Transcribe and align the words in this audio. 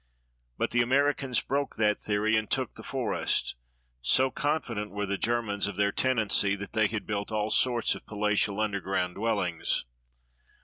But 0.57 0.71
the 0.71 0.81
Americans 0.81 1.41
broke 1.43 1.75
that 1.75 2.01
theory 2.01 2.35
and 2.35 2.49
took 2.49 2.73
the 2.73 2.81
forest. 2.81 3.55
So 4.01 4.31
confident 4.31 4.89
were 4.89 5.05
the 5.05 5.15
Germans 5.19 5.67
of 5.67 5.75
their 5.75 5.91
tenancy 5.91 6.55
that 6.55 6.73
they 6.73 6.87
had 6.87 7.05
built 7.05 7.31
all 7.31 7.51
sorts 7.51 7.93
of 7.93 8.07
palatial 8.07 8.59
underground 8.59 9.13
dwellings. 9.13 9.85